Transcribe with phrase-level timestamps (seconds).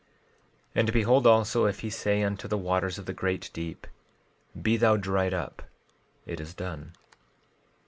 [0.01, 0.07] 12:16
[0.73, 5.35] And behold, also, if he say unto the waters of the great deep—Be thou dried
[5.35, 6.93] up—it is done.